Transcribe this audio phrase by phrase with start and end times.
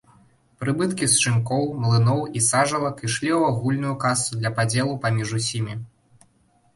[0.61, 5.77] Прыбыткі з шынкоў, млыноў і сажалак ішлі ў агульную касу для падзелу паміж усімі.